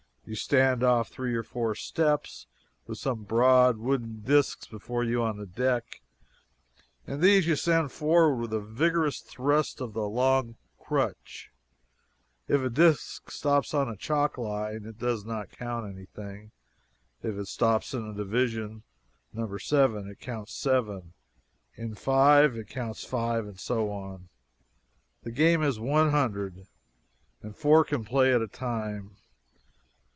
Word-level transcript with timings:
You 0.23 0.35
stand 0.35 0.81
off 0.81 1.09
three 1.09 1.35
or 1.35 1.43
four 1.43 1.75
steps, 1.75 2.45
with 2.87 2.97
some 2.97 3.23
broad 3.23 3.77
wooden 3.79 4.21
disks 4.21 4.65
before 4.65 5.03
you 5.03 5.21
on 5.21 5.35
the 5.35 5.45
deck, 5.47 5.99
and 7.05 7.21
these 7.21 7.47
you 7.47 7.57
send 7.57 7.91
forward 7.91 8.37
with 8.39 8.53
a 8.53 8.61
vigorous 8.61 9.19
thrust 9.19 9.81
of 9.81 9.93
a 9.93 10.05
long 10.05 10.55
crutch. 10.79 11.51
If 12.47 12.61
a 12.61 12.69
disk 12.69 13.29
stops 13.29 13.73
on 13.73 13.89
a 13.89 13.97
chalk 13.97 14.37
line, 14.37 14.85
it 14.85 14.97
does 14.99 15.25
not 15.25 15.49
count 15.51 15.93
anything. 15.93 16.51
If 17.21 17.35
it 17.35 17.47
stops 17.49 17.93
in 17.93 18.15
division 18.15 18.83
No. 19.33 19.57
7, 19.57 20.07
it 20.09 20.21
counts 20.21 20.53
7; 20.53 21.11
in 21.75 21.95
5, 21.95 22.55
it 22.55 22.69
counts 22.69 23.03
5, 23.03 23.47
and 23.47 23.59
so 23.59 23.91
on. 23.91 24.29
The 25.23 25.31
game 25.31 25.61
is 25.61 25.77
100, 25.77 26.67
and 27.41 27.53
four 27.53 27.83
can 27.83 28.05
play 28.05 28.33
at 28.33 28.41
a 28.41 28.47
time. 28.47 29.17